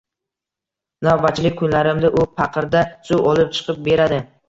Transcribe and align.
Navbatchilik 1.09 1.57
kunlarimda 1.61 2.13
u 2.23 2.27
paqirda 2.41 2.85
suv 3.11 3.33
olib 3.35 3.57
chiqib 3.59 3.89
beradi 3.93 4.25